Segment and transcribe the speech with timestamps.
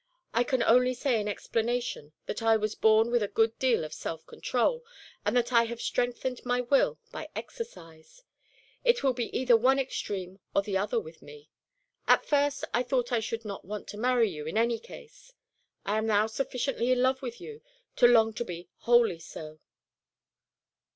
[0.33, 3.93] I can only say in explanation that I was born with a good deal of
[3.93, 4.83] self control,
[5.23, 8.23] and that I have strengthened my will by exercise.
[8.83, 11.51] It would be either one extreme or the other with me.
[12.07, 15.33] At first I thought I should not want to marry you in any case.
[15.85, 17.61] I am now sufficiently in love with you
[17.97, 19.59] to long to be wholly so."